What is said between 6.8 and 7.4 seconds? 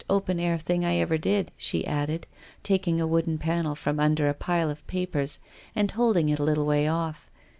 off.